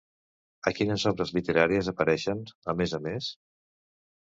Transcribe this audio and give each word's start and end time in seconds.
A 0.71 0.71
quines 0.79 1.05
obres 1.11 1.33
literàries 1.35 1.91
apareixen, 1.93 2.43
a 2.75 2.77
més 2.83 2.97
a 3.01 3.03
més? 3.11 3.31